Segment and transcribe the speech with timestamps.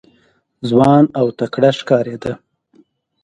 [0.69, 2.33] ځوان او تکړه ښکارېده.